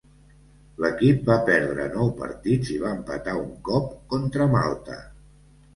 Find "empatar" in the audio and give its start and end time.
3.01-3.39